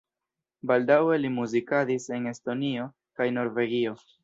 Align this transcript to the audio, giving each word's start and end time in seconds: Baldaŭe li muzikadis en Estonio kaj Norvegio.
Baldaŭe 0.71 1.19
li 1.19 1.31
muzikadis 1.35 2.09
en 2.17 2.27
Estonio 2.33 2.91
kaj 3.21 3.31
Norvegio. 3.39 3.97